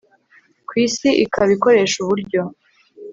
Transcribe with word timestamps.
ku 0.67 0.73
isi, 0.85 1.09
ikaba 1.23 1.49
ikoresha 1.55 1.97
uburyo 2.03 2.41